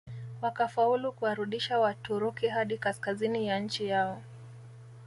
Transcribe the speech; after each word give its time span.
Wakafaulu 0.41 1.11
kuwarudisha 1.11 1.79
Waturuki 1.79 2.47
hadi 2.47 2.77
kaskazini 2.77 3.47
ya 3.47 3.59
nchi 3.59 3.85
yao 3.87 4.21